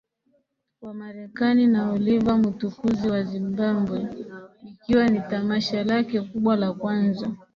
wa 0.81 0.93
Marekani 0.93 1.67
na 1.67 1.91
Oliva 1.91 2.37
Mutukuzi 2.37 3.07
wa 3.09 3.23
Zimbabwe 3.23 4.01
ikiwa 4.67 5.07
ni 5.07 5.19
tamasha 5.21 5.83
lake 5.83 6.21
kubwa 6.21 6.55
la 6.55 6.73
kwanza 6.73 7.31